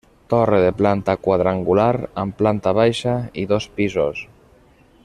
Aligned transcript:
Torre 0.33 0.61
de 0.63 0.71
planta 0.79 1.15
quadrangular 1.27 1.91
amb 2.23 2.39
planta 2.41 2.75
baixa 2.81 3.15
i 3.45 3.47
dos 3.53 3.69
pisos. 3.79 4.27